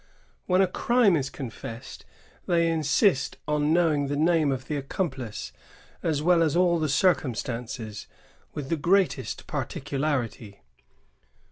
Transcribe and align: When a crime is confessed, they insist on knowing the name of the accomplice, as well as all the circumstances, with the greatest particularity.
When 0.47 0.63
a 0.63 0.67
crime 0.67 1.15
is 1.15 1.29
confessed, 1.29 2.05
they 2.47 2.71
insist 2.71 3.37
on 3.47 3.71
knowing 3.71 4.07
the 4.07 4.15
name 4.15 4.51
of 4.51 4.65
the 4.65 4.75
accomplice, 4.75 5.53
as 6.01 6.23
well 6.23 6.41
as 6.41 6.55
all 6.55 6.79
the 6.79 6.89
circumstances, 6.89 8.07
with 8.55 8.69
the 8.69 8.77
greatest 8.77 9.45
particularity. 9.45 10.63